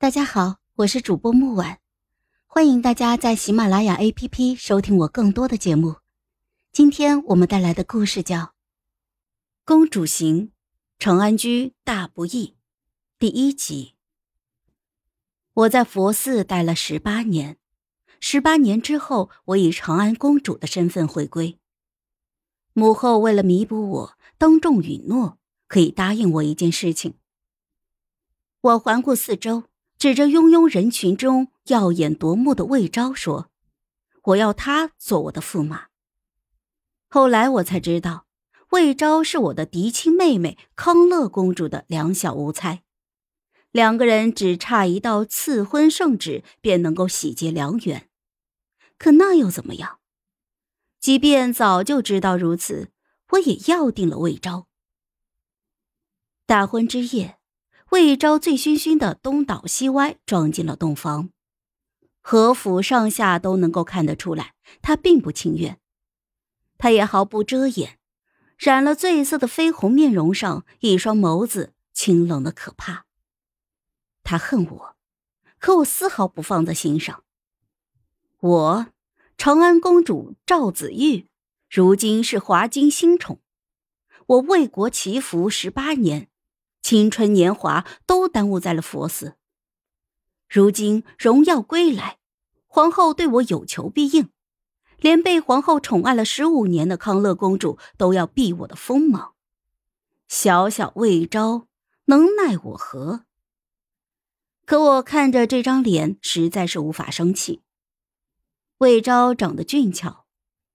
[0.00, 1.78] 大家好，我是主播木婉，
[2.46, 5.96] 欢迎大家在喜马拉雅 APP 收听我更多的节目。
[6.72, 8.38] 今天我们带来的故事叫
[9.66, 10.52] 《公主行，
[10.98, 12.30] 长安居大不易》
[13.18, 13.92] 第一集。
[15.52, 17.58] 我在佛寺待了十八年，
[18.20, 21.58] 十八年之后，我以长安公主的身份回归。
[22.72, 25.36] 母后为了弥补我，当众允诺
[25.68, 27.16] 可以答应我一件事情。
[28.62, 29.64] 我环顾四周。
[30.00, 33.50] 指着庸庸人群中耀眼夺目的魏昭说
[34.24, 35.88] ：“我要他做我的驸马。”
[37.10, 38.24] 后来我才知道，
[38.70, 42.82] 魏昭是我的嫡亲妹妹康乐公主的两小无猜，
[43.72, 48.08] 两个人只差一道赐婚圣旨便能够喜结良缘。
[48.96, 49.98] 可那又怎么样？
[50.98, 52.90] 即便早就知道如此，
[53.32, 54.66] 我也要定了魏昭。
[56.46, 57.39] 大婚之夜。
[57.90, 61.30] 魏昭醉醺醺的东倒西歪，撞进了洞房。
[62.20, 65.80] 何府上下都能够看得出来，他并不情愿。
[66.78, 67.98] 他也毫不遮掩，
[68.56, 73.06] 染了醉色的绯红面容上，一双眸子清冷的可怕。
[74.22, 74.96] 他恨我，
[75.58, 77.24] 可我丝毫不放在心上。
[78.38, 78.86] 我，
[79.36, 81.26] 长安公主赵子玉，
[81.68, 83.40] 如今是华京新宠。
[84.26, 86.29] 我为国祈福十八年。
[86.90, 89.36] 青春年华都耽误在了佛寺。
[90.48, 92.18] 如今荣耀归来，
[92.66, 94.28] 皇后对我有求必应，
[94.98, 99.34] 连被皇后宠爱了十五年的康乐公主都要避我的锋芒。
[100.26, 101.68] 小小魏昭
[102.06, 103.24] 能奈我何？
[104.66, 107.62] 可我看着这张脸，实在是无法生气。
[108.78, 110.24] 魏昭长得俊俏，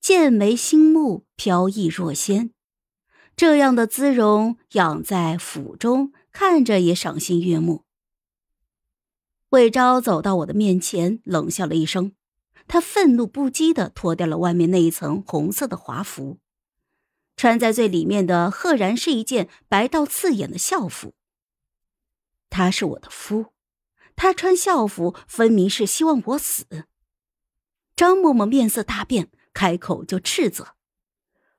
[0.00, 2.54] 剑眉星目，飘逸若仙。
[3.38, 7.84] 这样的姿容养在府中，看着也赏心悦目。
[9.50, 12.14] 魏昭走到我的面前，冷笑了一声，
[12.66, 16.40] 他愤怒不羁的脱掉了外面那一层红色的华服，
[17.36, 21.14] 穿在最里面的赫然是一件白到刺眼的校服。
[22.50, 23.52] 他是我的夫，
[24.16, 26.66] 他穿校服分明是希望我死。
[27.94, 30.74] 张嬷嬷面色大变，开口就斥责：“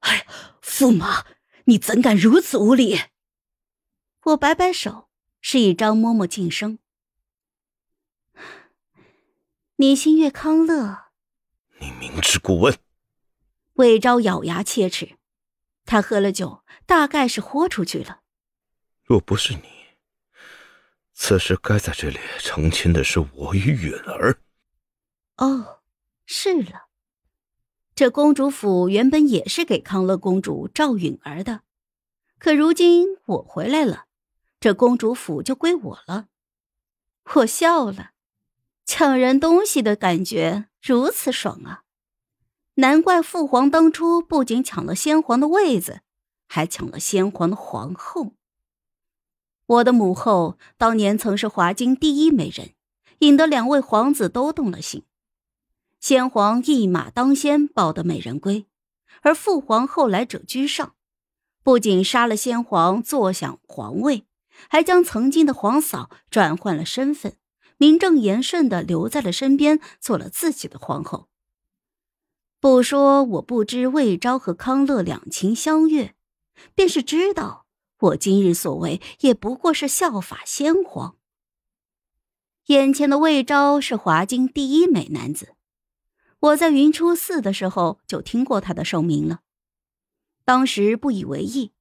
[0.00, 0.26] 哎，
[0.62, 1.26] 驸马！”
[1.68, 2.96] 你怎敢如此无礼！
[4.22, 5.08] 我摆摆手，
[5.40, 6.78] 示意张嬷嬷噤声。
[9.74, 11.08] 你心悦康乐，
[11.80, 12.78] 你明知故问。
[13.74, 15.18] 魏昭咬牙切齿，
[15.84, 18.20] 他喝了酒，大概是豁出去了。
[19.02, 19.62] 若不是你，
[21.14, 24.38] 此时该在这里成亲的是我与允儿。
[25.38, 25.82] 哦，
[26.26, 26.85] 是了。
[27.96, 31.62] 这公主府原本也是给康乐公主赵允儿的，
[32.38, 34.04] 可如今我回来了，
[34.60, 36.26] 这公主府就归我了。
[37.36, 38.10] 我笑了，
[38.84, 41.84] 抢人东西的感觉如此爽啊！
[42.74, 46.02] 难怪父皇当初不仅抢了先皇的位子，
[46.46, 48.34] 还抢了先皇的皇后。
[49.64, 52.74] 我的母后当年曾是华京第一美人，
[53.20, 55.02] 引得两位皇子都动了心。
[56.00, 58.66] 先皇一马当先，抱得美人归，
[59.22, 60.94] 而父皇后来者居上，
[61.64, 64.24] 不仅杀了先皇，坐享皇位，
[64.68, 67.36] 还将曾经的皇嫂转换了身份，
[67.76, 71.28] 名正言顺的留在了身边，做了自己的皇后。
[72.60, 76.14] 不说我不知魏昭和康乐两情相悦，
[76.74, 77.66] 便是知道
[77.98, 81.16] 我今日所为也不过是效法先皇。
[82.66, 85.55] 眼前的魏昭是华京第一美男子。
[86.38, 89.40] 我在云初寺的时候就听过他的寿名了，
[90.44, 91.72] 当时不以为意，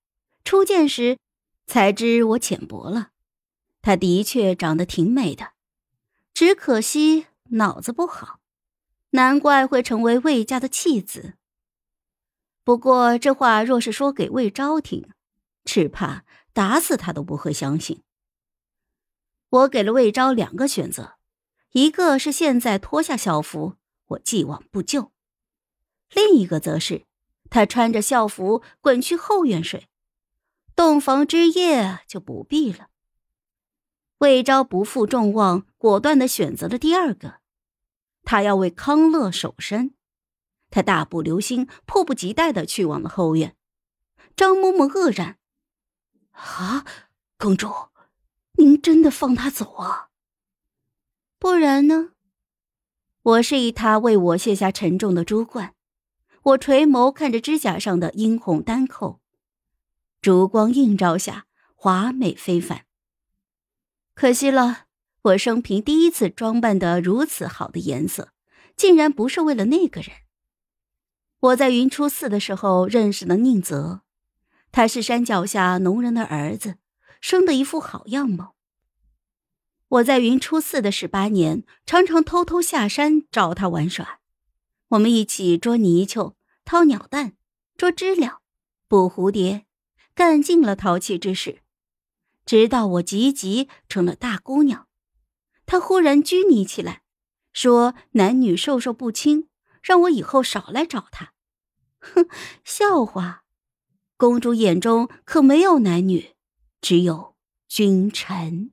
[0.43, 1.19] 初见时
[1.67, 3.11] 才知我浅薄了。
[3.81, 5.51] 他的确长得挺美的，
[6.33, 8.39] 只可惜脑子不好，
[9.11, 11.35] 难怪会成为魏家的弃子。
[12.63, 15.07] 不过这话若是说给魏昭听，
[15.63, 18.01] 只怕打死他都不会相信。
[19.49, 21.17] 我给了魏昭两个选择，
[21.73, 23.75] 一个是现在脱下校服。
[24.07, 25.11] 我既往不咎，
[26.11, 27.05] 另一个则是
[27.49, 29.87] 他穿着校服滚去后院睡，
[30.75, 32.89] 洞房之夜就不必了。
[34.19, 37.39] 魏昭不负众望，果断的选择了第二个，
[38.23, 39.93] 他要为康乐守身。
[40.69, 43.55] 他大步流星，迫不及待的去往了后院。
[44.35, 45.37] 张嬷嬷愕然
[46.31, 46.85] ：“啊，
[47.37, 47.69] 公主，
[48.53, 50.09] 您真的放他走啊？
[51.39, 52.13] 不然呢？”
[53.25, 55.73] 我示意他为我卸下沉重的珠冠，
[56.43, 59.19] 我垂眸看着指甲上的殷红丹扣，
[60.21, 62.85] 烛光映照下华美非凡。
[64.13, 64.85] 可惜了，
[65.23, 68.29] 我生平第一次装扮的如此好的颜色，
[68.75, 70.11] 竟然不是为了那个人。
[71.39, 74.01] 我在云初寺的时候认识了宁泽，
[74.71, 76.75] 他是山脚下农人的儿子，
[77.19, 78.54] 生的一副好样貌。
[79.95, 84.19] 我在云初寺的十八年，常常偷偷下山找他玩耍，
[84.89, 87.37] 我们一起捉泥鳅、掏鸟蛋、
[87.77, 88.41] 捉知了、
[88.89, 89.65] 捕蝴蝶，
[90.13, 91.61] 干尽了淘气之事，
[92.45, 94.87] 直到我急急成了大姑娘。
[95.65, 97.03] 他忽然拘泥起来，
[97.53, 99.47] 说男女授受不亲，
[99.81, 101.31] 让我以后少来找他。
[101.99, 102.27] 哼，
[102.65, 103.43] 笑话！
[104.17, 106.35] 公主眼中可没有男女，
[106.81, 107.35] 只有
[107.69, 108.71] 君臣。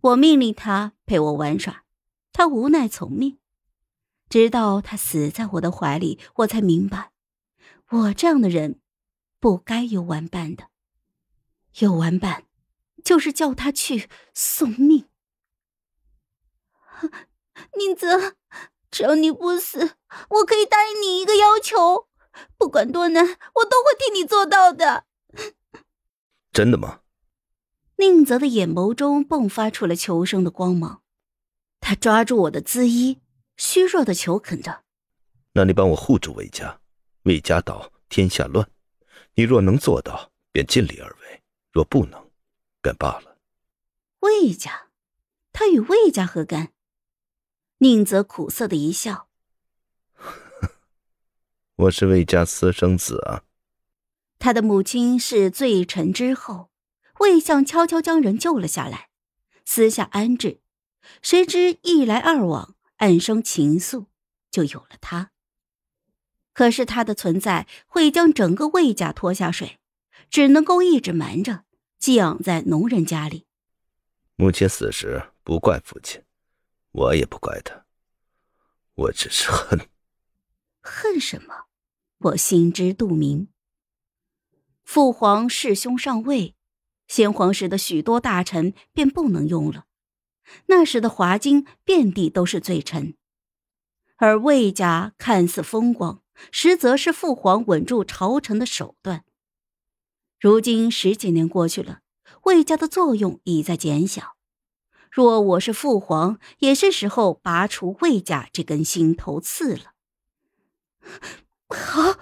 [0.00, 1.84] 我命令他陪我玩耍，
[2.32, 3.38] 他无奈从命。
[4.28, 7.12] 直到他死在我的怀里，我才明白，
[7.90, 8.80] 我这样的人，
[9.38, 10.68] 不该有玩伴的。
[11.78, 12.44] 有玩伴，
[13.04, 15.08] 就是叫他去送命。
[17.78, 18.34] 宁泽，
[18.90, 19.96] 只要你不死，
[20.30, 22.08] 我可以答应你一个要求，
[22.56, 25.04] 不管多难，我都会替你做到的。
[26.52, 27.02] 真的吗？
[27.98, 31.02] 宁泽的眼眸中迸发出了求生的光芒，
[31.80, 33.20] 他抓住我的姿衣，
[33.56, 34.84] 虚弱的求恳着
[35.54, 36.80] ：“那你帮我护住魏家，
[37.22, 38.68] 魏家倒，天下乱。
[39.34, 41.40] 你若能做到，便尽力而为；
[41.72, 42.30] 若不能，
[42.82, 43.38] 便罢了。”
[44.20, 44.88] 魏家，
[45.52, 46.72] 他与魏家何干？
[47.78, 49.28] 宁泽苦涩的一笑
[51.76, 53.44] ：“我是魏家私生子啊。”
[54.38, 56.70] 他的母亲是罪臣之后，
[57.20, 59.08] 魏相悄悄将人救了下来，
[59.64, 60.60] 私下安置。
[61.22, 64.06] 谁知一来二往，暗生情愫，
[64.50, 65.30] 就有了他。
[66.52, 69.78] 可是他的存在会将整个魏家拖下水，
[70.30, 71.64] 只能够一直瞒着，
[71.98, 73.46] 寄养在农人家里。
[74.36, 76.22] 母亲死时不怪父亲。
[76.92, 77.84] 我也不怪他，
[78.94, 79.88] 我只是恨。
[80.80, 81.66] 恨什么？
[82.18, 83.48] 我心知肚明。
[84.82, 86.55] 父皇弑兄上位，
[87.08, 89.86] 先皇时的许多大臣便不能用了。
[90.66, 93.16] 那时的华京遍地都是罪臣，
[94.16, 96.22] 而魏家看似风光，
[96.52, 99.24] 实则是父皇稳住朝臣的手段。
[100.38, 102.00] 如今十几年过去了，
[102.44, 104.36] 魏家的作用已在减小。
[105.10, 109.94] 若我是父皇，也是时候拔除魏家这根心头刺了。
[111.68, 112.18] 好，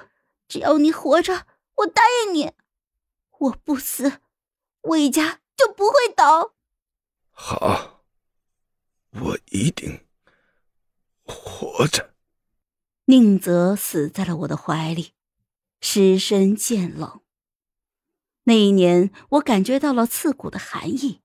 [0.47, 1.47] 只要你活着，
[1.79, 2.53] 我答应你，
[3.39, 4.21] 我不死，
[4.85, 6.55] 魏家就不会倒。
[7.31, 8.05] 好，
[9.11, 10.07] 我一定
[11.25, 12.15] 活着。
[13.07, 15.13] 宁泽死在了我的怀里，
[15.81, 17.21] 尸身渐冷。
[18.45, 21.21] 那一年，我感觉到了刺骨的寒意。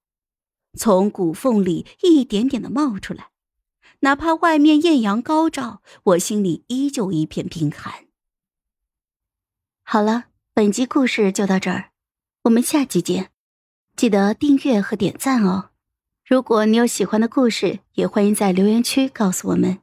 [0.77, 3.31] 从骨缝里一点点的冒出来，
[4.01, 8.07] 哪怕外面艳阳高照，我心里依旧一片冰寒。
[9.83, 11.91] 好了，本集故事就到这儿，
[12.43, 13.31] 我们下集见，
[13.99, 15.71] 记得订阅和点赞哦。
[16.25, 19.79] 如果你有喜欢的故事，也欢迎在留言区告诉我们。